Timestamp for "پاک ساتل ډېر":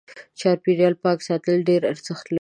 1.03-1.81